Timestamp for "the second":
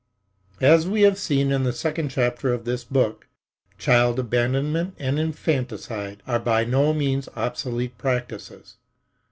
1.61-2.09